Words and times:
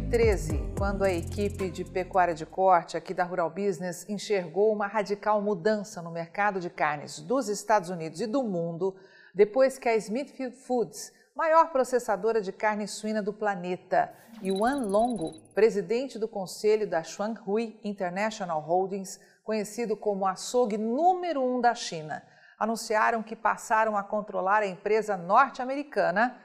2013, 0.00 0.74
quando 0.78 1.02
a 1.02 1.10
equipe 1.10 1.70
de 1.70 1.84
pecuária 1.84 2.32
de 2.32 2.46
corte 2.46 2.96
aqui 2.96 3.12
da 3.12 3.24
Rural 3.24 3.50
Business 3.50 4.08
enxergou 4.08 4.72
uma 4.72 4.86
radical 4.86 5.42
mudança 5.42 6.00
no 6.00 6.12
mercado 6.12 6.60
de 6.60 6.70
carnes 6.70 7.18
dos 7.18 7.48
Estados 7.48 7.90
Unidos 7.90 8.20
e 8.20 8.26
do 8.26 8.44
mundo, 8.44 8.94
depois 9.34 9.76
que 9.76 9.88
a 9.88 9.96
Smithfield 9.96 10.54
Foods, 10.54 11.12
maior 11.34 11.72
processadora 11.72 12.40
de 12.40 12.52
carne 12.52 12.86
suína 12.86 13.20
do 13.20 13.32
planeta, 13.32 14.12
e 14.40 14.52
o 14.52 14.64
An 14.64 14.86
Longo, 14.86 15.32
presidente 15.52 16.16
do 16.16 16.28
conselho 16.28 16.88
da 16.88 17.02
Shuanghui 17.02 17.80
International 17.82 18.60
Holdings, 18.60 19.18
conhecido 19.42 19.96
como 19.96 20.28
açougue 20.28 20.78
número 20.78 21.42
um 21.42 21.60
da 21.60 21.74
China, 21.74 22.22
anunciaram 22.56 23.20
que 23.20 23.34
passaram 23.34 23.96
a 23.96 24.04
controlar 24.04 24.62
a 24.62 24.66
empresa 24.66 25.16
norte-americana, 25.16 26.40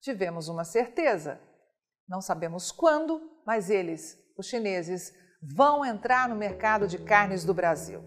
tivemos 0.00 0.48
uma 0.48 0.64
certeza. 0.64 1.45
Não 2.08 2.20
sabemos 2.20 2.70
quando, 2.70 3.20
mas 3.44 3.68
eles, 3.68 4.16
os 4.38 4.46
chineses, 4.46 5.12
vão 5.42 5.84
entrar 5.84 6.28
no 6.28 6.36
mercado 6.36 6.86
de 6.86 6.98
carnes 6.98 7.44
do 7.44 7.52
Brasil. 7.52 8.00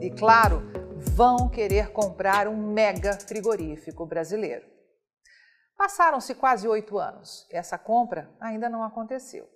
E 0.00 0.10
claro, 0.10 0.64
vão 0.96 1.48
querer 1.48 1.92
comprar 1.92 2.48
um 2.48 2.56
mega 2.56 3.12
frigorífico 3.20 4.04
brasileiro. 4.04 4.66
Passaram-se 5.76 6.34
quase 6.34 6.66
oito 6.66 6.98
anos. 6.98 7.46
Essa 7.52 7.78
compra 7.78 8.28
ainda 8.40 8.68
não 8.68 8.82
aconteceu. 8.82 9.48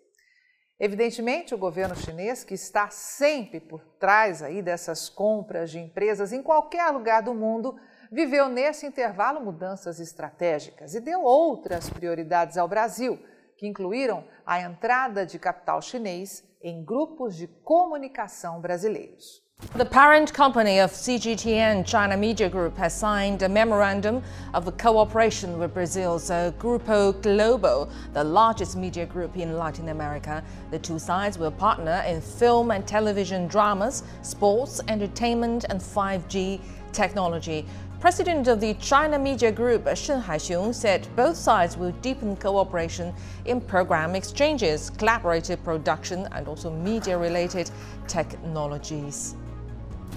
Evidentemente, 0.78 1.54
o 1.54 1.58
governo 1.58 1.96
chinês, 1.96 2.44
que 2.44 2.52
está 2.52 2.90
sempre 2.90 3.60
por 3.60 3.82
trás 3.98 4.42
aí 4.42 4.60
dessas 4.60 5.08
compras 5.08 5.70
de 5.70 5.78
empresas 5.78 6.32
em 6.32 6.42
qualquer 6.42 6.90
lugar 6.90 7.22
do 7.22 7.32
mundo, 7.32 7.78
viveu 8.12 8.48
nesse 8.48 8.86
intervalo 8.86 9.40
mudanças 9.40 9.98
estratégicas 10.00 10.94
e 10.94 11.00
deu 11.00 11.22
outras 11.22 11.88
prioridades 11.88 12.58
ao 12.58 12.68
Brasil, 12.68 13.18
que 13.56 13.66
incluíram 13.66 14.28
a 14.44 14.60
entrada 14.60 15.24
de 15.24 15.38
capital 15.38 15.80
chinês 15.80 16.44
em 16.60 16.84
grupos 16.84 17.36
de 17.36 17.46
comunicação 17.46 18.60
brasileiros. 18.60 19.45
The 19.76 19.84
parent 19.84 20.32
company 20.32 20.78
of 20.78 20.90
CGTN 20.90 21.84
China 21.84 22.16
Media 22.16 22.48
Group 22.48 22.78
has 22.78 22.94
signed 22.94 23.42
a 23.42 23.48
memorandum 23.50 24.22
of 24.54 24.74
cooperation 24.78 25.58
with 25.58 25.74
Brazil's 25.74 26.30
uh, 26.30 26.52
Grupo 26.58 27.12
Globo, 27.20 27.86
the 28.14 28.24
largest 28.24 28.74
media 28.74 29.04
group 29.04 29.36
in 29.36 29.58
Latin 29.58 29.90
America. 29.90 30.42
The 30.70 30.78
two 30.78 30.98
sides 30.98 31.38
will 31.38 31.50
partner 31.50 32.02
in 32.06 32.22
film 32.22 32.70
and 32.70 32.86
television 32.86 33.48
dramas, 33.48 34.02
sports, 34.22 34.80
entertainment, 34.88 35.64
and 35.68 35.78
5G 35.78 36.58
technology. 36.92 37.66
President 38.00 38.48
of 38.48 38.60
the 38.60 38.72
China 38.74 39.18
Media 39.18 39.52
Group, 39.52 39.88
Shen 39.94 40.22
Haixiong, 40.22 40.74
said 40.74 41.06
both 41.16 41.36
sides 41.36 41.76
will 41.76 41.92
deepen 42.00 42.36
cooperation 42.36 43.12
in 43.44 43.60
program 43.60 44.14
exchanges, 44.14 44.90
collaborative 44.92 45.62
production, 45.62 46.26
and 46.32 46.48
also 46.48 46.70
media-related 46.70 47.70
technologies. 48.06 49.34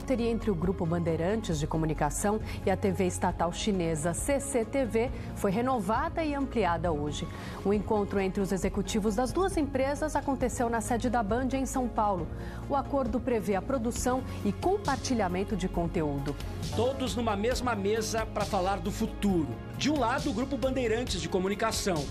Parceria 0.10 0.32
entre 0.32 0.50
o 0.50 0.56
Grupo 0.56 0.88
Bandeirantes 0.88 1.60
de 1.60 1.68
Comunicação 1.68 2.42
e 2.66 2.72
a 2.72 2.76
TV 2.76 3.06
estatal 3.06 3.54
chinesa 3.54 4.12
CCTV 4.12 5.12
foi 5.36 5.52
renovada 5.52 6.24
e 6.24 6.34
ampliada 6.34 6.92
hoje. 6.92 7.28
O 7.64 7.72
encontro 7.72 8.20
entre 8.20 8.42
os 8.42 8.52
executivos 8.52 9.14
das 9.14 9.32
duas 9.32 9.56
empresas 9.56 10.16
aconteceu 10.16 10.68
na 10.68 10.82
sede 10.82 11.12
da 11.12 11.22
Band 11.22 11.50
em 11.54 11.64
São 11.64 11.88
Paulo. 11.88 12.28
O 12.68 12.76
acordo 12.76 13.20
prevê 13.20 13.54
a 13.54 13.62
produção 13.62 14.24
e 14.44 14.52
compartilhamento 14.52 15.56
de 15.56 15.70
conteúdo. 15.70 16.36
Todos 16.76 17.16
numa 17.16 17.36
mesma 17.36 17.76
mesa 17.76 18.26
para 18.26 18.46
falar 18.46 18.80
do 18.80 18.92
futuro. 18.92 19.50
De 19.78 19.92
um 19.92 20.00
lado, 20.00 20.32
o 20.32 20.34
Grupo 20.34 20.58
Bandeirantes 20.58 21.22
de 21.22 21.30
Comunicação. 21.30 22.04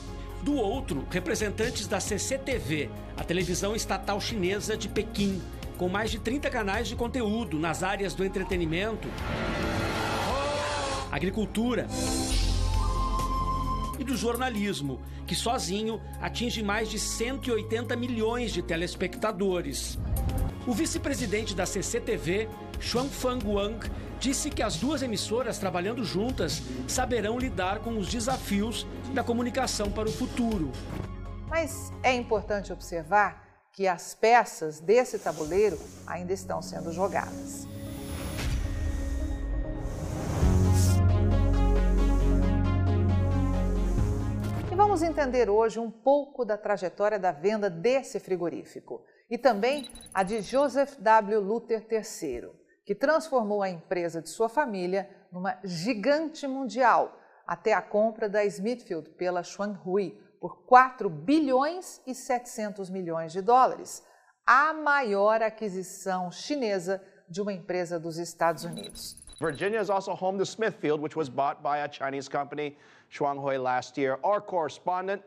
Do 0.44 0.54
outro, 0.54 1.04
representantes 1.10 1.88
da 1.88 1.98
CCTV, 1.98 2.90
a 3.16 3.24
televisão 3.24 3.74
estatal 3.74 4.20
chinesa 4.20 4.76
de 4.76 4.88
Pequim 4.88 5.42
com 5.78 5.88
mais 5.88 6.10
de 6.10 6.18
30 6.18 6.50
canais 6.50 6.88
de 6.88 6.96
conteúdo 6.96 7.56
nas 7.56 7.84
áreas 7.84 8.12
do 8.12 8.24
entretenimento, 8.24 9.08
agricultura 11.10 11.86
e 13.96 14.02
do 14.02 14.16
jornalismo, 14.16 15.00
que 15.24 15.36
sozinho 15.36 16.00
atinge 16.20 16.64
mais 16.64 16.90
de 16.90 16.98
180 16.98 17.94
milhões 17.94 18.52
de 18.52 18.60
telespectadores. 18.60 19.96
O 20.66 20.72
vice-presidente 20.72 21.54
da 21.54 21.64
CCTV, 21.64 22.48
Xuanfang 22.80 23.46
Wang, 23.46 23.88
disse 24.18 24.50
que 24.50 24.62
as 24.62 24.76
duas 24.76 25.00
emissoras 25.00 25.58
trabalhando 25.58 26.04
juntas 26.04 26.60
saberão 26.88 27.38
lidar 27.38 27.78
com 27.78 27.96
os 27.96 28.08
desafios 28.08 28.84
da 29.14 29.22
comunicação 29.22 29.90
para 29.92 30.08
o 30.08 30.12
futuro. 30.12 30.72
Mas 31.48 31.92
é 32.02 32.12
importante 32.12 32.72
observar 32.72 33.47
que 33.78 33.86
as 33.86 34.12
peças 34.12 34.80
desse 34.80 35.20
tabuleiro 35.20 35.78
ainda 36.04 36.32
estão 36.32 36.60
sendo 36.60 36.90
jogadas. 36.90 37.64
E 44.68 44.74
vamos 44.74 45.00
entender 45.00 45.48
hoje 45.48 45.78
um 45.78 45.92
pouco 45.92 46.44
da 46.44 46.58
trajetória 46.58 47.20
da 47.20 47.30
venda 47.30 47.70
desse 47.70 48.18
frigorífico 48.18 49.04
e 49.30 49.38
também 49.38 49.88
a 50.12 50.24
de 50.24 50.40
Joseph 50.40 50.96
W. 50.98 51.38
Luther 51.38 51.86
III, 51.88 52.50
que 52.84 52.96
transformou 52.96 53.62
a 53.62 53.70
empresa 53.70 54.20
de 54.20 54.28
sua 54.28 54.48
família 54.48 55.08
numa 55.30 55.56
gigante 55.62 56.48
mundial 56.48 57.16
até 57.46 57.74
a 57.74 57.80
compra 57.80 58.28
da 58.28 58.44
Smithfield 58.44 59.10
pela 59.10 59.44
Shuanghui, 59.44 60.20
por 60.40 60.58
4 60.66 61.08
bilhões 61.08 62.00
e 62.06 62.14
700 62.14 62.90
milhões 62.90 63.32
de 63.32 63.42
dólares, 63.42 64.02
a 64.46 64.72
maior 64.72 65.42
aquisição 65.42 66.30
chinesa 66.30 67.02
de 67.28 67.40
uma 67.40 67.52
empresa 67.52 67.98
dos 67.98 68.16
Estados 68.18 68.64
Unidos. 68.64 69.16
Virginia 69.40 69.80
is 69.80 69.90
also 69.90 70.14
home 70.14 70.36
to 70.38 70.44
Smithfield, 70.44 71.00
which 71.00 71.16
was 71.16 71.28
bought 71.28 71.62
by 71.62 71.78
a 71.78 71.88
Chinese 71.88 72.28
company, 72.28 72.76
Shuanghui, 73.12 73.62
last 73.62 73.96
year. 73.96 74.18
Our 74.24 74.40
correspondent, 74.40 75.22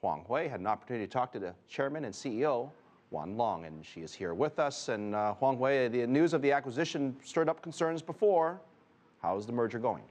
Huang 0.00 0.24
Hui, 0.26 0.48
had 0.48 0.60
an 0.60 0.66
opportunity 0.66 1.06
to 1.06 1.12
talk 1.12 1.32
to 1.32 1.38
the 1.38 1.54
chairman 1.68 2.04
and 2.04 2.14
CEO, 2.14 2.70
Wan 3.10 3.36
Long, 3.36 3.66
and 3.66 3.84
she 3.84 4.00
is 4.00 4.14
here 4.14 4.32
with 4.32 4.58
us. 4.58 4.88
And 4.88 5.14
uh, 5.14 5.34
Huang 5.34 5.58
Hui, 5.58 5.88
the 5.88 6.06
news 6.06 6.32
of 6.32 6.40
the 6.40 6.50
acquisition 6.50 7.14
stirred 7.22 7.48
up 7.48 7.60
concerns 7.60 8.00
before. 8.00 8.60
How 9.20 9.36
is 9.36 9.44
the 9.44 9.52
merger 9.52 9.78
going? 9.78 10.04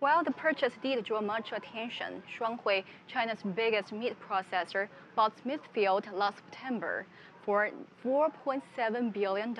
While 0.00 0.22
the 0.22 0.30
purchase 0.30 0.74
did 0.80 1.04
draw 1.04 1.20
much 1.20 1.50
attention, 1.50 2.22
Shuanghui, 2.30 2.84
China's 3.08 3.42
biggest 3.56 3.90
meat 3.90 4.16
processor, 4.20 4.88
bought 5.16 5.32
Smithfield 5.42 6.06
last 6.12 6.36
September 6.36 7.04
for 7.44 7.68
$4.7 8.04 9.12
billion. 9.12 9.56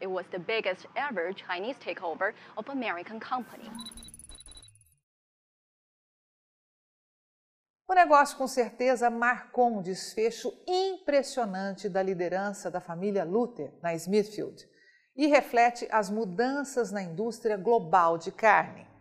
It 0.00 0.10
was 0.10 0.26
the 0.30 0.38
biggest 0.38 0.84
ever 0.94 1.32
Chinese 1.32 1.76
takeover 1.78 2.34
of 2.58 2.68
American 2.68 3.18
company. 3.18 3.70
O 7.88 7.94
negócio 7.94 8.36
com 8.36 8.46
certeza 8.46 9.08
marcou 9.08 9.78
um 9.78 9.82
desfecho 9.82 10.52
impressionante 10.66 11.88
da 11.88 12.02
liderança 12.02 12.70
da 12.70 12.80
família 12.80 13.24
Luther 13.24 13.72
na 13.82 13.94
Smithfield 13.94 14.68
e 15.16 15.26
reflete 15.26 15.88
as 15.90 16.10
mudanças 16.10 16.90
na 16.90 17.02
indústria 17.02 17.56
global 17.56 18.18
de 18.18 18.30
carne. 18.32 18.91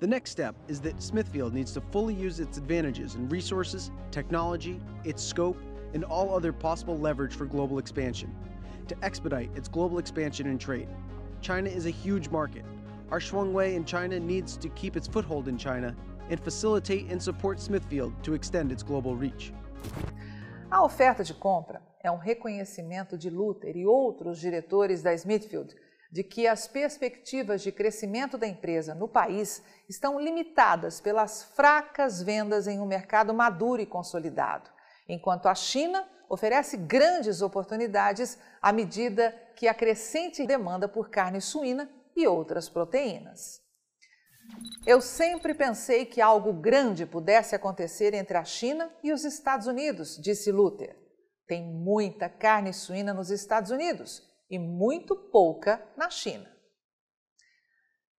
The 0.00 0.06
next 0.08 0.32
step 0.32 0.56
is 0.66 0.80
that 0.80 1.00
Smithfield 1.00 1.54
needs 1.54 1.72
to 1.72 1.80
fully 1.80 2.14
use 2.14 2.40
its 2.40 2.58
advantages 2.58 3.14
in 3.14 3.28
resources, 3.28 3.92
technology, 4.10 4.80
its 5.04 5.22
scope, 5.22 5.56
and 5.94 6.04
all 6.04 6.34
other 6.34 6.52
possible 6.52 6.98
leverage 6.98 7.34
for 7.34 7.46
global 7.46 7.78
expansion 7.78 8.34
to 8.88 8.96
expedite 9.02 9.50
its 9.56 9.68
global 9.68 9.98
expansion 9.98 10.48
and 10.48 10.60
trade. 10.60 10.88
China 11.40 11.70
is 11.70 11.86
a 11.86 11.90
huge 11.90 12.28
market. 12.28 12.64
Our 13.10 13.20
Shuangwei 13.20 13.74
in 13.74 13.84
China 13.84 14.18
needs 14.18 14.56
to 14.56 14.68
keep 14.70 14.96
its 14.96 15.06
foothold 15.06 15.46
in 15.48 15.56
China 15.56 15.94
and 16.28 16.40
facilitate 16.40 17.06
and 17.08 17.22
support 17.22 17.60
Smithfield 17.60 18.12
to 18.24 18.34
extend 18.34 18.72
its 18.72 18.82
global 18.82 19.14
reach. 19.14 19.52
A 20.70 20.82
oferta 20.82 21.22
de 21.22 21.34
compra 21.34 21.80
é 22.02 22.10
um 22.10 22.16
reconhecimento 22.16 23.16
de 23.16 23.30
Luther 23.30 23.76
e 23.76 23.86
outros 23.86 24.38
diretores 24.40 25.02
da 25.02 25.16
Smithfield 25.16 25.74
de 26.14 26.22
que 26.22 26.46
as 26.46 26.68
perspectivas 26.68 27.60
de 27.60 27.72
crescimento 27.72 28.38
da 28.38 28.46
empresa 28.46 28.94
no 28.94 29.08
país 29.08 29.60
estão 29.88 30.16
limitadas 30.16 31.00
pelas 31.00 31.42
fracas 31.42 32.22
vendas 32.22 32.68
em 32.68 32.78
um 32.78 32.86
mercado 32.86 33.34
maduro 33.34 33.82
e 33.82 33.86
consolidado, 33.86 34.70
enquanto 35.08 35.48
a 35.48 35.56
China 35.56 36.08
oferece 36.28 36.76
grandes 36.76 37.42
oportunidades 37.42 38.38
à 38.62 38.72
medida 38.72 39.34
que 39.56 39.66
a 39.66 39.74
crescente 39.74 40.46
demanda 40.46 40.86
por 40.86 41.10
carne 41.10 41.40
suína 41.40 41.90
e 42.14 42.28
outras 42.28 42.68
proteínas. 42.68 43.60
Eu 44.86 45.00
sempre 45.00 45.52
pensei 45.52 46.06
que 46.06 46.20
algo 46.20 46.52
grande 46.52 47.04
pudesse 47.04 47.56
acontecer 47.56 48.14
entre 48.14 48.36
a 48.36 48.44
China 48.44 48.88
e 49.02 49.12
os 49.12 49.24
Estados 49.24 49.66
Unidos, 49.66 50.16
disse 50.22 50.52
Luther. 50.52 50.96
Tem 51.48 51.64
muita 51.64 52.28
carne 52.28 52.72
suína 52.72 53.12
nos 53.12 53.30
Estados 53.30 53.72
Unidos 53.72 54.32
e 54.50 54.58
muito 54.58 55.16
pouca 55.16 55.82
na 55.96 56.10
China. 56.10 56.54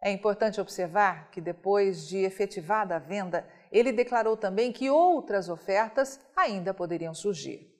É 0.01 0.11
importante 0.11 0.61
observar 0.61 1.31
que 1.31 1.41
depois 1.41 2.07
de 2.07 2.17
efetivada 2.17 2.95
a 2.95 2.99
venda, 2.99 3.47
ele 3.71 3.91
declarou 3.91 4.37
também 4.37 4.71
que 4.71 4.89
outras 4.89 5.49
ofertas 5.49 6.19
ainda 6.35 6.73
poderiam 6.73 7.13
surgir. 7.13 7.73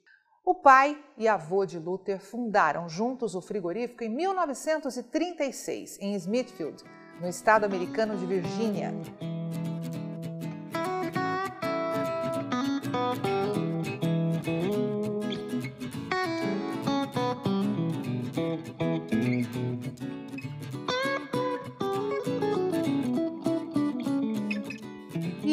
O 0.43 0.55
pai 0.55 1.03
e 1.17 1.27
avô 1.27 1.65
de 1.65 1.79
Luther 1.79 2.19
fundaram 2.19 2.87
juntos 2.87 3.35
o 3.35 3.41
frigorífico 3.41 4.03
em 4.03 4.09
1936, 4.09 5.99
em 5.99 6.13
Smithfield, 6.15 6.83
no 7.19 7.27
estado 7.27 7.63
americano 7.63 8.15
de 8.17 8.25
Virgínia. 8.25 8.91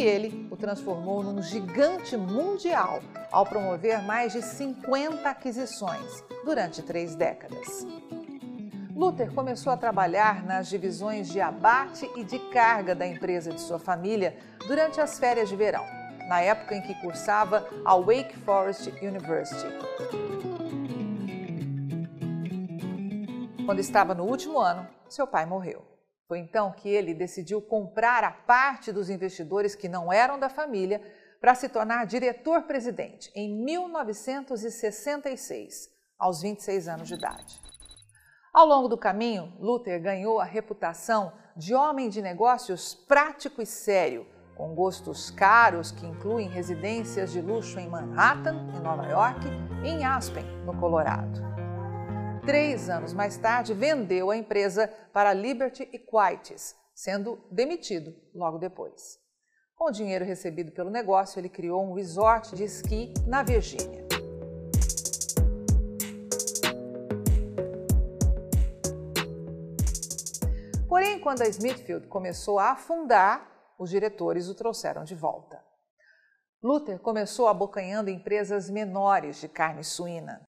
E 0.02 0.04
ele 0.04 0.48
o 0.50 0.56
transformou 0.56 1.22
num 1.22 1.40
gigante 1.40 2.16
mundial 2.16 2.98
ao 3.30 3.46
promover 3.46 4.02
mais 4.02 4.32
de 4.32 4.42
50 4.42 5.30
aquisições 5.30 6.24
durante 6.44 6.82
três 6.82 7.14
décadas. 7.14 7.86
Luther 8.96 9.32
começou 9.32 9.72
a 9.72 9.76
trabalhar 9.76 10.44
nas 10.44 10.68
divisões 10.68 11.28
de 11.28 11.40
abate 11.40 12.10
e 12.16 12.24
de 12.24 12.40
carga 12.50 12.96
da 12.96 13.06
empresa 13.06 13.52
de 13.52 13.60
sua 13.60 13.78
família 13.78 14.36
durante 14.66 15.00
as 15.00 15.20
férias 15.20 15.48
de 15.48 15.54
verão, 15.54 15.84
na 16.28 16.40
época 16.40 16.74
em 16.74 16.82
que 16.82 17.00
cursava 17.00 17.64
a 17.84 17.94
Wake 17.94 18.36
Forest 18.38 18.88
University. 19.00 19.72
Quando 23.64 23.78
estava 23.78 24.14
no 24.16 24.24
último 24.24 24.58
ano, 24.58 24.84
seu 25.08 25.28
pai 25.28 25.46
morreu. 25.46 25.91
Foi 26.32 26.38
então 26.38 26.72
que 26.72 26.88
ele 26.88 27.12
decidiu 27.12 27.60
comprar 27.60 28.24
a 28.24 28.30
parte 28.30 28.90
dos 28.90 29.10
investidores 29.10 29.74
que 29.74 29.86
não 29.86 30.10
eram 30.10 30.38
da 30.38 30.48
família 30.48 31.02
para 31.38 31.54
se 31.54 31.68
tornar 31.68 32.06
diretor-presidente 32.06 33.30
em 33.34 33.54
1966, 33.62 35.90
aos 36.18 36.40
26 36.40 36.88
anos 36.88 37.06
de 37.06 37.16
idade. 37.16 37.60
Ao 38.50 38.64
longo 38.64 38.88
do 38.88 38.96
caminho, 38.96 39.52
Luther 39.60 40.00
ganhou 40.00 40.40
a 40.40 40.44
reputação 40.44 41.34
de 41.54 41.74
homem 41.74 42.08
de 42.08 42.22
negócios 42.22 42.94
prático 42.94 43.60
e 43.60 43.66
sério, 43.66 44.26
com 44.56 44.74
gostos 44.74 45.30
caros 45.30 45.92
que 45.92 46.06
incluem 46.06 46.48
residências 46.48 47.30
de 47.30 47.42
luxo 47.42 47.78
em 47.78 47.90
Manhattan, 47.90 48.70
em 48.74 48.80
Nova 48.80 49.04
York, 49.04 49.46
e 49.84 49.88
em 49.88 50.06
Aspen, 50.06 50.46
no 50.64 50.74
Colorado. 50.80 51.51
Três 52.44 52.90
anos 52.90 53.12
mais 53.12 53.36
tarde, 53.36 53.72
vendeu 53.72 54.28
a 54.28 54.36
empresa 54.36 54.88
para 55.12 55.32
Liberty 55.32 55.88
Equities, 55.92 56.74
sendo 56.92 57.38
demitido 57.48 58.12
logo 58.34 58.58
depois. 58.58 59.20
Com 59.76 59.84
o 59.84 59.92
dinheiro 59.92 60.24
recebido 60.24 60.72
pelo 60.72 60.90
negócio, 60.90 61.38
ele 61.38 61.48
criou 61.48 61.84
um 61.84 61.94
resort 61.94 62.56
de 62.56 62.64
esqui 62.64 63.14
na 63.28 63.44
Virgínia. 63.44 64.04
Porém, 70.88 71.20
quando 71.20 71.42
a 71.42 71.48
Smithfield 71.48 72.08
começou 72.08 72.58
a 72.58 72.72
afundar, 72.72 73.72
os 73.78 73.88
diretores 73.88 74.48
o 74.48 74.54
trouxeram 74.56 75.04
de 75.04 75.14
volta. 75.14 75.62
Luther 76.60 76.98
começou 76.98 77.46
abocanhando 77.46 78.10
empresas 78.10 78.68
menores 78.68 79.40
de 79.40 79.48
carne 79.48 79.84
suína. 79.84 80.44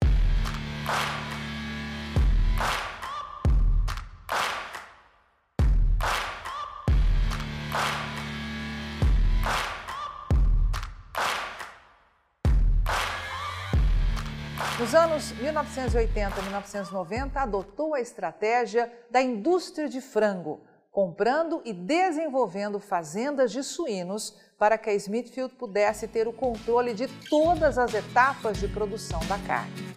Nos 14.82 14.96
anos 14.96 15.32
1980 15.34 16.40
e 16.40 16.42
1990, 16.42 17.40
adotou 17.40 17.94
a 17.94 18.02
estratégia 18.02 18.92
da 19.12 19.22
indústria 19.22 19.88
de 19.88 20.02
frango, 20.02 20.60
comprando 20.92 21.62
e 21.64 21.72
desenvolvendo 21.72 22.80
fazendas 22.80 23.52
de 23.52 23.62
suínos 23.62 24.36
para 24.58 24.80
que 24.80 24.90
a 24.90 24.94
Smithfield 24.96 25.54
pudesse 25.54 26.08
ter 26.08 26.28
o 26.28 26.34
controle 26.34 26.96
de 26.96 27.08
todas 27.30 27.78
as 27.78 27.94
etapas 27.94 28.58
de 28.58 28.68
produção 28.68 29.20
da 29.28 29.38
carne. 29.46 29.96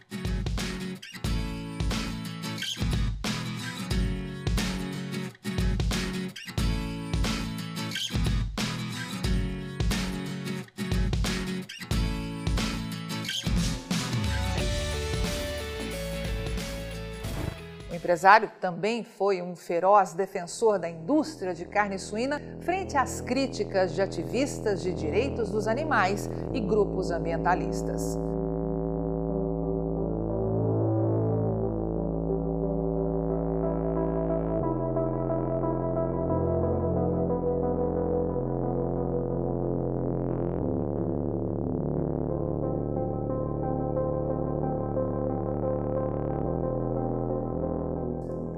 Empresário 18.05 18.51
também 18.61 19.03
foi 19.03 19.41
um 19.41 19.57
feroz 19.57 20.13
defensor 20.13 20.79
da 20.79 20.91
indústria 20.91 21.55
de 21.55 21.65
carne 21.65 21.99
suína 21.99 22.39
frente 22.61 22.99
às 22.99 23.23
críticas 23.23 23.95
de 23.95 24.03
ativistas 24.03 24.83
de 24.83 24.93
direitos 24.93 25.49
dos 25.49 25.67
animais 25.67 26.29
e 26.53 26.61
grupos 26.61 27.11
ambientalistas. 27.11 28.19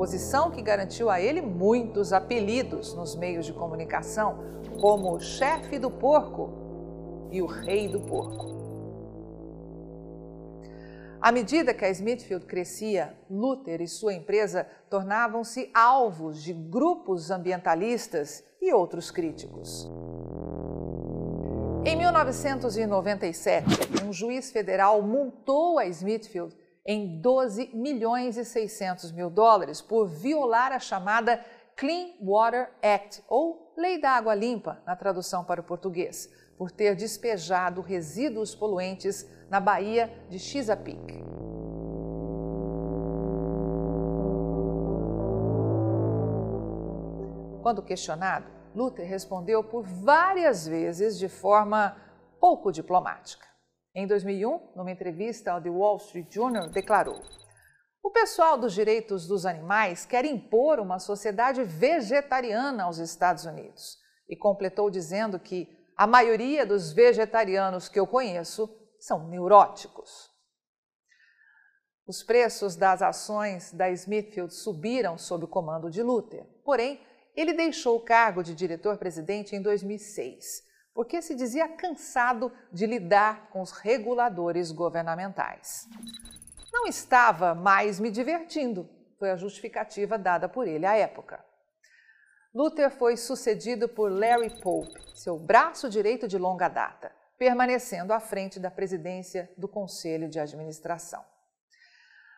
Posição 0.07 0.53
que 0.53 0.63
garantiu 0.63 1.11
a 1.11 1.21
ele 1.21 1.43
muitos 1.43 2.13
apelidos 2.13 2.95
nos 2.95 3.17
meios 3.17 3.45
de 3.45 3.53
comunicação, 3.53 4.39
como 4.81 5.13
o 5.13 5.19
chefe 5.19 5.81
do 5.81 5.91
porco 5.91 7.29
e 7.33 7.43
o 7.43 7.47
rei 7.47 7.89
do 7.89 8.01
porco. 8.03 8.55
À 11.21 11.33
medida 11.33 11.75
que 11.75 11.85
a 11.85 11.91
Smithfield 11.91 12.47
crescia, 12.47 13.19
Luther 13.29 13.83
e 13.83 13.89
sua 13.89 14.15
empresa 14.15 14.65
tornavam-se 14.89 15.73
alvos 15.75 16.41
de 16.41 16.53
grupos 16.53 17.33
ambientalistas 17.33 18.45
e 18.63 18.73
outros 18.73 19.11
críticos. 19.11 19.91
Em 21.85 21.97
1997, 21.97 23.67
um 24.07 24.13
juiz 24.13 24.53
federal 24.53 25.03
multou 25.03 25.81
a 25.81 25.87
Smithfield 25.87 26.55
em 26.87 27.21
12 27.21 27.71
milhões 27.75 28.37
e 28.37 28.45
600 28.45 29.11
mil 29.11 29.29
dólares 29.29 29.83
por 29.83 30.07
violar 30.07 30.73
a 30.73 30.79
chamada 30.79 31.45
Clean 31.75 32.15
Water 32.23 32.71
Act, 32.83 33.23
ou 33.29 33.75
Lei 33.77 34.01
da 34.01 34.13
Água 34.13 34.35
Limpa, 34.35 34.81
na 34.87 34.97
tradução 34.97 35.45
para 35.45 35.61
o 35.61 35.65
português, 35.65 36.33
por 36.57 36.71
ter 36.71 36.95
despejado 36.95 37.83
resíduos 37.83 38.55
poluentes 38.55 39.29
na 39.51 39.61
Baía 39.61 40.11
de 40.31 40.39
Chesapeake. 40.39 41.23
Quando 47.63 47.83
questionado, 47.83 48.47
Luther 48.75 49.07
respondeu 49.07 49.63
por 49.65 49.83
várias 49.83 50.67
vezes 50.67 51.19
de 51.19 51.29
forma 51.29 51.97
pouco 52.39 52.71
diplomática. 52.71 53.56
Em 53.99 54.07
2001, 54.07 54.73
numa 54.77 54.91
entrevista 54.91 55.53
ao 55.53 55.63
The 55.63 55.71
Wall 55.71 55.97
Street 55.97 56.31
Journal, 56.31 56.69
declarou: 56.69 57.19
O 58.03 58.11
pessoal 58.11 58.59
dos 58.59 58.75
direitos 58.75 59.27
dos 59.27 59.47
animais 59.47 60.05
quer 60.05 60.27
impor 60.27 60.79
uma 60.79 60.99
sociedade 60.99 61.65
vegetariana 61.65 62.85
aos 62.85 62.99
Estados 62.99 63.47
Unidos. 63.47 63.97
E 64.29 64.37
completou 64.37 64.91
dizendo 64.91 65.41
que 65.41 65.67
a 65.97 66.07
maioria 66.07 66.67
dos 66.67 66.93
vegetarianos 66.93 67.89
que 67.89 67.99
eu 67.99 68.07
conheço 68.07 68.69
são 69.01 69.29
neuróticos. 69.29 70.31
Os 72.07 72.23
preços 72.23 72.77
das 72.77 73.01
ações 73.01 73.73
da 73.73 73.89
Smithfield 73.89 74.53
subiram 74.53 75.17
sob 75.17 75.47
o 75.47 75.49
comando 75.49 75.91
de 75.91 76.03
Luther. 76.03 76.45
Porém, 76.63 77.01
ele 77.35 77.55
deixou 77.55 77.97
o 77.97 78.05
cargo 78.05 78.43
de 78.43 78.55
diretor-presidente 78.55 79.57
em 79.57 79.63
2006 79.63 80.67
porque 80.97 81.21
se 81.21 81.35
dizia 81.35 81.69
cansado 81.69 82.51
de 82.73 82.87
lidar 82.87 83.51
com 83.51 83.61
os 83.61 83.71
reguladores 83.71 84.73
governamentais. 84.73 85.87
Não 86.73 86.87
estava 86.87 87.55
mais 87.55 88.01
me 88.01 88.11
divertindo, 88.11 88.89
foi 89.19 89.31
a 89.31 89.37
justificativa 89.37 90.17
dada 90.17 90.49
por 90.49 90.67
ele 90.67 90.87
à 90.87 90.97
época. 90.97 91.45
Luther 92.55 92.91
foi 92.91 93.19
sucedido 93.19 93.91
por 93.91 94.11
Larry 94.11 94.59
Pope, 94.63 94.99
seu 95.15 95.39
braço 95.39 95.91
direito 95.91 96.27
de 96.27 96.39
longa 96.39 96.67
data, 96.67 97.13
permanecendo 97.37 98.15
à 98.15 98.19
frente 98.19 98.59
da 98.59 98.71
presidência 98.71 99.53
do 99.59 99.69
Conselho 99.69 100.31
de 100.31 100.41
Administração. 100.41 101.23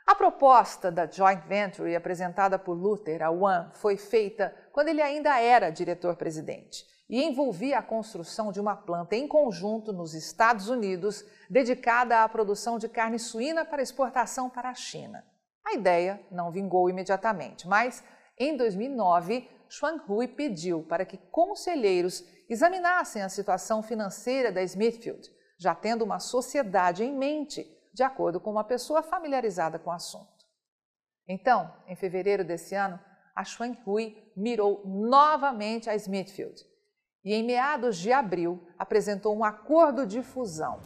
A 0.05 0.17
proposta 0.17 0.91
da 0.91 1.07
joint 1.07 1.47
venture 1.47 1.95
apresentada 1.95 2.59
por 2.59 2.75
Luther, 2.75 3.23
a 3.23 3.31
One, 3.31 3.71
foi 3.75 3.97
feita 3.97 4.53
quando 4.73 4.89
ele 4.89 5.01
ainda 5.01 5.39
era 5.39 5.71
diretor-presidente 5.71 6.98
e 7.09 7.23
envolvia 7.23 7.79
a 7.79 7.83
construção 7.83 8.53
de 8.53 8.61
uma 8.61 8.77
planta 8.77 9.17
em 9.17 9.27
conjunto 9.27 9.93
nos 9.93 10.13
Estados 10.13 10.69
Unidos 10.69 11.25
dedicada 11.49 12.23
à 12.23 12.29
produção 12.29 12.79
de 12.79 12.89
carne 12.89 13.19
suína 13.19 13.65
para 13.65 13.83
exportação 13.83 14.51
para 14.51 14.69
a 14.69 14.75
China. 14.75 15.25
A 15.67 15.73
ideia 15.75 16.21
não 16.31 16.51
vingou 16.51 16.91
imediatamente, 16.91 17.67
mas 17.67 18.05
em 18.39 18.57
2009, 18.57 19.49
Xuan 19.71 20.03
Hui 20.07 20.29
pediu 20.29 20.83
para 20.83 21.05
que 21.05 21.17
conselheiros 21.17 22.25
examinassem 22.49 23.23
a 23.23 23.29
situação 23.29 23.83
financeira 23.83 24.53
da 24.53 24.63
Smithfield, 24.63 25.31
já 25.59 25.75
tendo 25.75 26.05
uma 26.05 26.19
sociedade 26.19 27.05
em 27.05 27.15
mente, 27.15 27.67
de 27.93 28.03
acordo 28.03 28.39
com 28.39 28.51
uma 28.51 28.65
pessoa 28.65 29.03
familiarizada 29.03 29.79
com 29.79 29.91
o 29.91 29.93
assunto. 29.93 30.47
Então, 31.27 31.75
em 31.87 31.97
fevereiro 31.97 32.45
desse 32.45 32.75
ano, 32.75 32.99
a 33.35 33.45
Xuan 33.45 33.77
Hui 33.87 34.17
mirou 34.37 34.83
novamente 34.87 35.91
a 35.91 35.95
Smithfield 35.95 36.68
e, 37.29 37.35
em 37.35 37.43
meados 37.43 37.99
de 37.99 38.11
abril, 38.11 38.59
apresentou 38.79 39.37
um 39.37 39.45
acordo 39.45 40.07
de 40.07 40.23
fusão. 40.23 40.79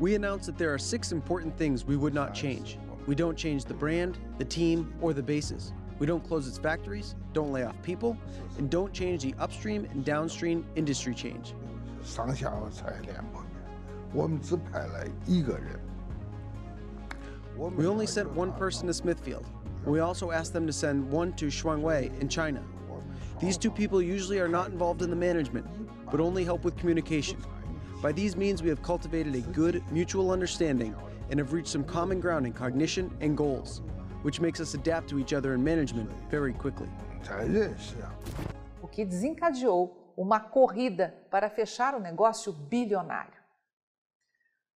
We 0.00 0.16
announced 0.16 0.46
that 0.46 0.58
there 0.58 0.72
are 0.72 0.78
six 0.80 1.12
important 1.12 1.56
things 1.56 1.86
we 1.86 1.96
would 1.96 2.12
not 2.12 2.34
change. 2.34 2.80
We 3.06 3.14
don't 3.14 3.36
change 3.36 3.64
the 3.64 3.74
brand, 3.74 4.18
the 4.38 4.44
team, 4.44 4.92
or 5.00 5.14
the 5.14 5.22
bases. 5.22 5.72
We 6.00 6.06
don't 6.06 6.24
close 6.26 6.48
its 6.48 6.58
factories, 6.58 7.14
don't 7.32 7.52
lay 7.52 7.62
off 7.62 7.80
people, 7.82 8.16
and 8.58 8.68
don't 8.68 8.92
change 8.92 9.22
the 9.22 9.36
upstream 9.38 9.86
and 9.92 10.04
downstream 10.04 10.66
industry 10.74 11.14
change. 11.14 11.54
We 17.56 17.86
only 17.86 18.06
sent 18.08 18.30
one 18.32 18.52
person 18.54 18.88
to 18.88 18.94
Smithfield. 18.94 19.46
We 19.86 20.00
also 20.00 20.32
asked 20.32 20.52
them 20.52 20.66
to 20.66 20.72
send 20.72 21.08
one 21.08 21.32
to 21.34 21.46
Shuangwei 21.46 22.20
in 22.20 22.28
China. 22.28 22.60
These 23.44 23.58
two 23.58 23.70
people 23.70 24.00
usually 24.00 24.40
are 24.40 24.48
not 24.48 24.70
involved 24.70 25.02
in 25.02 25.10
the 25.10 25.16
management, 25.16 25.66
but 26.10 26.18
only 26.18 26.44
help 26.46 26.64
with 26.64 26.78
communication. 26.78 27.36
By 28.00 28.10
these 28.10 28.36
means, 28.38 28.62
we 28.62 28.70
have 28.70 28.80
cultivated 28.80 29.34
a 29.34 29.42
good 29.52 29.82
mutual 29.92 30.30
understanding 30.30 30.94
and 31.28 31.38
have 31.38 31.52
reached 31.52 31.68
some 31.68 31.84
common 31.84 32.20
ground 32.20 32.46
in 32.46 32.54
cognition 32.54 33.14
and 33.20 33.36
goals, 33.36 33.82
which 34.22 34.40
makes 34.40 34.60
us 34.60 34.72
adapt 34.72 35.10
to 35.10 35.18
each 35.18 35.34
other 35.34 35.52
in 35.52 35.62
management 35.62 36.08
very 36.30 36.54
quickly. 36.54 36.88
O 38.80 38.88
que 38.88 39.04
desencadeou 39.04 40.14
uma 40.16 40.40
corrida 40.40 41.14
para 41.30 41.50
fechar 41.50 41.94
o 41.94 42.00
negócio 42.00 42.50
bilionário. 42.50 43.34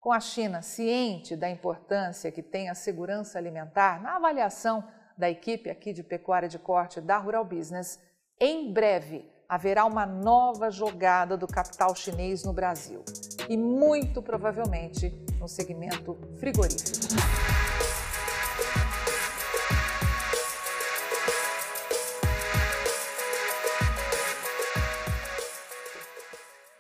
Com 0.02 0.12
a 0.12 0.20
China 0.20 0.62
ciente 0.62 1.38
da 1.38 1.50
importância 1.50 2.34
que 2.34 2.44
tem 2.44 2.70
a 2.70 2.76
segurança 2.76 3.38
alimentar 3.38 4.02
na 4.02 4.18
avaliação 4.18 4.84
da 5.18 5.30
equipe 5.30 5.70
aqui 5.70 5.94
de 5.94 6.04
pecuária 6.04 6.50
de 6.50 6.60
corte 6.60 7.00
da 7.00 7.18
Rural 7.18 7.46
Business, 7.46 7.98
em 8.39 8.72
breve 8.72 9.27
haverá 9.50 9.86
uma 9.86 10.06
nova 10.06 10.70
jogada 10.70 11.36
do 11.36 11.48
capital 11.48 11.96
chinês 11.96 12.44
no 12.44 12.53
Brasil 12.53 13.03
e 13.50 13.58
muito 13.58 14.22
provavelmente 14.22 15.10
no 15.39 15.48
segmento 15.48 16.15
frigorífico. 16.38 17.15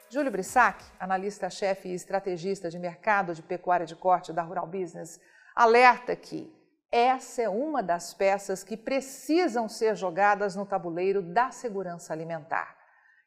Júlio 0.09 0.31
Brissac, 0.31 0.83
analista-chefe 0.99 1.89
e 1.89 1.93
estrategista 1.93 2.69
de 2.69 2.79
mercado 2.79 3.33
de 3.33 3.41
pecuária 3.41 3.85
de 3.85 3.95
corte 3.95 4.31
da 4.31 4.41
Rural 4.41 4.67
Business, 4.67 5.19
alerta 5.55 6.15
que 6.15 6.51
essa 6.97 7.41
é 7.41 7.49
uma 7.49 7.83
das 7.83 8.13
peças 8.13 8.63
que 8.63 8.75
precisam 8.75 9.69
ser 9.69 9.95
jogadas 9.95 10.55
no 10.55 10.65
tabuleiro 10.65 11.21
da 11.21 11.51
segurança 11.51 12.11
alimentar. 12.11 12.75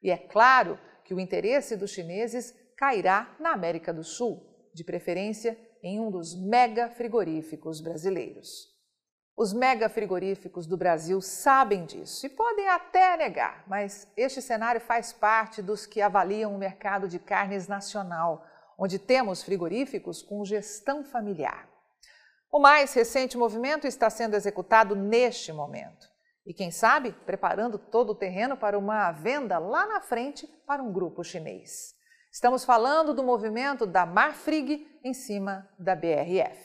E 0.02 0.10
é 0.10 0.16
claro 0.16 0.78
que 1.04 1.14
o 1.14 1.20
interesse 1.20 1.76
dos 1.76 1.90
chineses 1.90 2.54
cairá 2.76 3.34
na 3.38 3.52
América 3.52 3.92
do 3.92 4.02
Sul, 4.02 4.42
de 4.74 4.82
preferência 4.82 5.58
em 5.82 6.00
um 6.00 6.10
dos 6.10 6.34
mega 6.34 6.88
frigoríficos 6.88 7.80
brasileiros. 7.80 8.70
Os 9.36 9.52
mega 9.52 9.88
frigoríficos 9.88 10.66
do 10.66 10.76
Brasil 10.76 11.20
sabem 11.20 11.86
disso 11.86 12.26
e 12.26 12.28
podem 12.28 12.68
até 12.68 13.16
negar, 13.16 13.64
mas 13.66 14.06
este 14.16 14.42
cenário 14.42 14.80
faz 14.80 15.12
parte 15.12 15.62
dos 15.62 15.86
que 15.86 16.02
avaliam 16.02 16.54
o 16.54 16.58
mercado 16.58 17.08
de 17.08 17.18
carnes 17.18 17.66
nacional, 17.66 18.44
onde 18.78 18.98
temos 18.98 19.42
frigoríficos 19.42 20.22
com 20.22 20.44
gestão 20.44 21.02
familiar. 21.02 21.68
O 22.52 22.58
mais 22.58 22.92
recente 22.94 23.38
movimento 23.38 23.86
está 23.86 24.10
sendo 24.10 24.34
executado 24.34 24.96
neste 24.96 25.52
momento. 25.52 26.10
E 26.44 26.52
quem 26.52 26.72
sabe, 26.72 27.12
preparando 27.24 27.78
todo 27.78 28.10
o 28.10 28.14
terreno 28.14 28.56
para 28.56 28.76
uma 28.76 29.12
venda 29.12 29.56
lá 29.58 29.86
na 29.86 30.00
frente 30.00 30.48
para 30.66 30.82
um 30.82 30.92
grupo 30.92 31.22
chinês. 31.22 31.94
Estamos 32.32 32.64
falando 32.64 33.14
do 33.14 33.22
movimento 33.22 33.86
da 33.86 34.04
Marfrig 34.04 34.84
em 35.04 35.14
cima 35.14 35.68
da 35.78 35.94
BRF. 35.94 36.58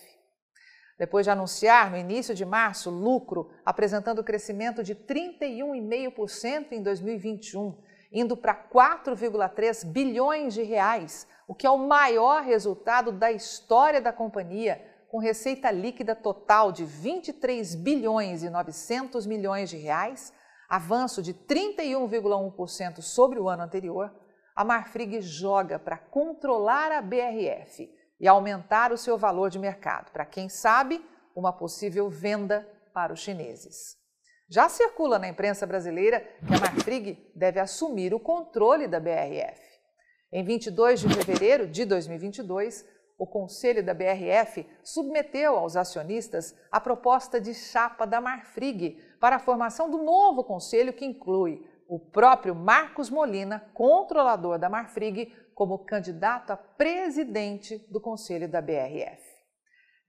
Depois 0.98 1.24
de 1.24 1.30
anunciar 1.30 1.92
no 1.92 1.98
início 1.98 2.34
de 2.34 2.46
março 2.46 2.90
lucro 2.90 3.52
apresentando 3.64 4.24
crescimento 4.24 4.82
de 4.82 4.96
31,5% 4.96 6.72
em 6.72 6.82
2021, 6.82 7.78
indo 8.12 8.36
para 8.36 8.56
4,3 8.56 9.86
bilhões 9.86 10.56
de 10.56 10.64
reais, 10.64 11.28
o 11.48 11.54
que 11.54 11.68
é 11.68 11.70
o 11.70 11.78
maior 11.78 12.42
resultado 12.42 13.12
da 13.12 13.32
história 13.32 14.02
da 14.02 14.12
companhia 14.12 14.95
com 15.16 15.20
receita 15.20 15.72
líquida 15.72 16.14
total 16.14 16.74
de 16.74 16.84
23 16.84 17.74
bilhões 17.76 18.44
e 18.44 18.50
900 18.50 19.26
milhões 19.26 19.70
de 19.70 19.78
reais, 19.78 20.34
avanço 20.68 21.22
de 21.22 21.34
31,1% 21.34 23.02
sobre 23.02 23.40
o 23.40 23.48
ano 23.48 23.64
anterior, 23.64 24.14
a 24.54 24.66
Marfrig 24.66 25.22
joga 25.22 25.80
para 25.80 25.98
controlar 25.98 26.92
a 26.92 27.02
BRF 27.02 27.90
e 28.20 28.28
aumentar 28.28 28.92
o 28.92 28.98
seu 28.98 29.18
valor 29.18 29.50
de 29.50 29.58
mercado, 29.58 30.12
para 30.12 30.26
quem 30.26 30.50
sabe, 30.50 31.02
uma 31.34 31.54
possível 31.54 32.10
venda 32.10 32.68
para 32.94 33.14
os 33.14 33.22
chineses. 33.22 33.96
Já 34.50 34.68
circula 34.68 35.18
na 35.18 35.30
imprensa 35.30 35.66
brasileira 35.66 36.20
que 36.46 36.54
a 36.54 36.60
Marfrig 36.60 37.32
deve 37.34 37.62
assumir 37.62 38.14
o 38.14 38.20
controle 38.20 38.86
da 38.86 39.00
BRF. 39.00 39.62
Em 40.30 40.44
22 40.44 41.00
de 41.00 41.08
fevereiro 41.08 41.68
de 41.68 41.86
2022, 41.86 42.84
o 43.18 43.26
Conselho 43.26 43.84
da 43.84 43.94
BRF 43.94 44.68
submeteu 44.84 45.58
aos 45.58 45.76
acionistas 45.76 46.56
a 46.72 46.80
proposta 46.80 47.40
de 47.40 47.54
chapa 47.54 48.06
da 48.06 48.20
Marfrig 48.20 48.98
para 49.20 49.38
a 49.38 49.40
formação 49.40 49.90
do 49.90 50.00
novo 50.00 50.44
conselho 50.44 50.94
que 50.94 51.06
inclui 51.06 51.66
o 51.88 52.00
próprio 52.00 52.56
Marcos 52.56 53.10
Molina, 53.10 53.72
controlador 53.74 54.58
da 54.58 54.70
Marfrig, 54.70 55.34
como 55.54 55.86
candidato 55.86 56.52
a 56.52 56.58
presidente 56.58 57.78
do 57.90 58.02
Conselho 58.02 58.50
da 58.50 58.62
BRF. 58.62 59.24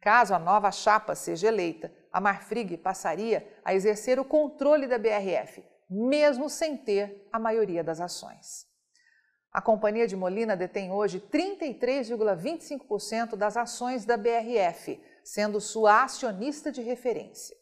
Caso 0.01 0.35
a 0.35 0.39
nova 0.39 0.73
chapa 0.73 1.15
seja 1.15 1.49
eleita, 1.49 1.93
a 2.13 2.21
Marfrig 2.21 2.77
passaria 2.77 3.47
a 3.65 3.75
exercer 3.75 4.19
o 4.19 4.25
controle 4.25 4.87
da 4.87 4.99
BRF, 4.99 5.63
mesmo 5.89 6.49
sem 6.49 6.77
ter 6.77 7.29
a 7.33 7.39
maioria 7.39 7.85
das 7.85 8.01
ações. 8.01 8.67
A 9.57 9.61
Companhia 9.63 10.07
de 10.07 10.15
Molina 10.15 10.55
detém 10.55 10.93
hoje 10.93 11.19
33,25% 11.33 13.37
das 13.37 13.57
ações 13.57 14.05
da 14.05 14.15
BRF, 14.15 15.01
sendo 15.25 15.59
sua 15.63 16.05
acionista 16.05 16.71
de 16.71 16.83
referência. 16.83 17.57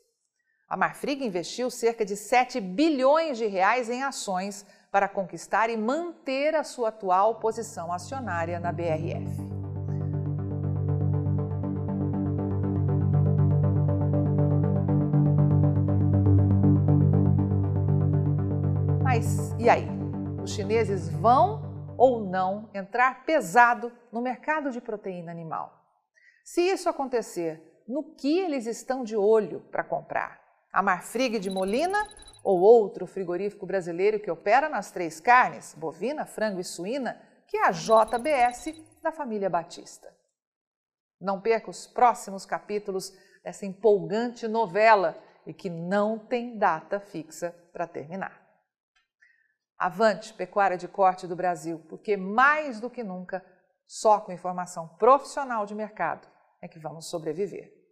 A 0.68 0.76
Marfrig 0.76 1.24
investiu 1.24 1.70
cerca 1.70 2.04
de 2.04 2.16
7 2.16 2.60
bilhões 2.60 3.38
de 3.38 3.46
reais 3.46 3.88
em 3.88 4.02
ações 4.02 4.66
para 4.90 5.06
conquistar 5.06 5.70
e 5.70 5.76
manter 5.76 6.56
a 6.56 6.64
sua 6.64 6.88
atual 6.88 7.36
posição 7.36 7.92
acionária 7.92 8.58
na 8.58 8.72
BRF. 8.72 9.30
Mas 19.00 19.54
e 19.60 19.68
aí? 19.68 19.86
Os 20.42 20.50
chineses 20.50 21.08
vão 21.08 21.72
ou 21.96 22.20
não 22.20 22.70
entrar 22.74 23.24
pesado 23.24 23.92
no 24.10 24.20
mercado 24.20 24.70
de 24.70 24.80
proteína 24.80 25.30
animal. 25.30 25.72
Se 26.44 26.60
isso 26.60 26.88
acontecer, 26.88 27.82
no 27.86 28.14
que 28.14 28.38
eles 28.38 28.66
estão 28.66 29.04
de 29.04 29.16
olho 29.16 29.60
para 29.70 29.84
comprar? 29.84 30.42
A 30.72 30.82
Marfrig 30.82 31.38
de 31.38 31.50
Molina 31.50 31.98
ou 32.42 32.60
outro 32.60 33.06
frigorífico 33.06 33.66
brasileiro 33.66 34.20
que 34.20 34.30
opera 34.30 34.68
nas 34.68 34.90
três 34.90 35.20
carnes, 35.20 35.74
bovina, 35.74 36.26
frango 36.26 36.60
e 36.60 36.64
suína, 36.64 37.20
que 37.46 37.56
é 37.56 37.66
a 37.66 37.70
JBS 37.70 38.74
da 39.02 39.12
família 39.12 39.48
Batista. 39.48 40.14
Não 41.20 41.40
perca 41.40 41.70
os 41.70 41.86
próximos 41.86 42.44
capítulos 42.44 43.12
dessa 43.42 43.64
empolgante 43.64 44.48
novela 44.48 45.16
e 45.46 45.54
que 45.54 45.70
não 45.70 46.18
tem 46.18 46.58
data 46.58 46.98
fixa 47.00 47.54
para 47.72 47.86
terminar. 47.86 48.43
Avante, 49.84 50.32
pecuária 50.32 50.78
de 50.78 50.88
corte 50.88 51.26
do 51.26 51.36
Brasil, 51.36 51.78
porque 51.90 52.16
mais 52.16 52.80
do 52.80 52.88
que 52.88 53.04
nunca, 53.04 53.44
só 53.86 54.18
com 54.18 54.32
informação 54.32 54.88
profissional 54.96 55.66
de 55.66 55.74
mercado 55.74 56.26
é 56.62 56.66
que 56.66 56.78
vamos 56.78 57.10
sobreviver. 57.10 57.83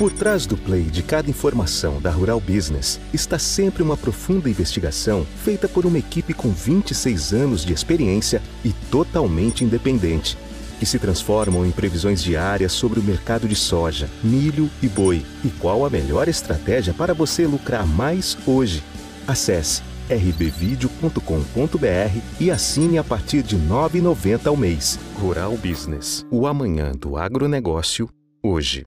Por 0.00 0.10
trás 0.10 0.46
do 0.46 0.56
play 0.56 0.84
de 0.84 1.02
cada 1.02 1.28
informação 1.28 2.00
da 2.00 2.10
Rural 2.10 2.40
Business 2.40 2.98
está 3.12 3.38
sempre 3.38 3.82
uma 3.82 3.98
profunda 3.98 4.48
investigação 4.48 5.26
feita 5.44 5.68
por 5.68 5.84
uma 5.84 5.98
equipe 5.98 6.32
com 6.32 6.48
26 6.48 7.34
anos 7.34 7.66
de 7.66 7.74
experiência 7.74 8.40
e 8.64 8.72
totalmente 8.90 9.62
independente, 9.62 10.38
que 10.78 10.86
se 10.86 10.98
transformam 10.98 11.66
em 11.66 11.70
previsões 11.70 12.22
diárias 12.22 12.72
sobre 12.72 12.98
o 12.98 13.02
mercado 13.02 13.46
de 13.46 13.54
soja, 13.54 14.08
milho 14.24 14.70
e 14.82 14.88
boi 14.88 15.22
e 15.44 15.50
qual 15.50 15.84
a 15.84 15.90
melhor 15.90 16.28
estratégia 16.28 16.94
para 16.94 17.12
você 17.12 17.46
lucrar 17.46 17.86
mais 17.86 18.38
hoje. 18.46 18.82
Acesse 19.28 19.82
rbvideo.com.br 20.08 21.20
e 22.40 22.50
assine 22.50 22.96
a 22.96 23.04
partir 23.04 23.42
de 23.42 23.54
R$ 23.54 23.68
9,90 23.68 24.46
ao 24.46 24.56
mês. 24.56 24.98
Rural 25.20 25.58
Business, 25.58 26.24
o 26.30 26.46
amanhã 26.46 26.92
do 26.92 27.18
agronegócio, 27.18 28.08
hoje. 28.42 28.86